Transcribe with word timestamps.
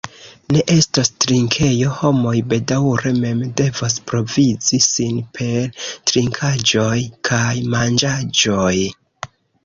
Ne 0.55 0.61
estos 0.75 1.09
trinkejo, 1.23 1.89
homoj 1.97 2.31
bedaŭre 2.53 3.11
mem 3.17 3.43
devos 3.61 3.97
provizi 4.11 4.79
sin 4.85 5.19
per 5.39 5.83
trinkaĵoj 6.13 6.95
kaj 7.31 7.53
manĝaĵoj. 7.75 8.73